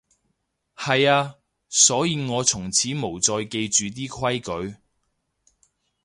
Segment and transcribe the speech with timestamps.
[0.75, 1.35] 係啊，
[1.69, 4.77] 所以我從此無再記住啲規矩